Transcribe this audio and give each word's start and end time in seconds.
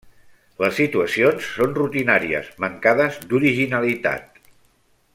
Les 0.63 0.73
situacions 0.79 1.49
són 1.57 1.75
rutinàries, 1.77 2.49
mancades 2.65 3.23
d'originalitat. 3.33 4.43